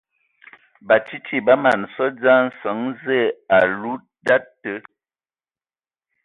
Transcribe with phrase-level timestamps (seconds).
[0.87, 3.19] Batsidi a mana hm sɔ dzyē a nsəŋ Zǝə
[3.57, 4.73] a ludǝtu.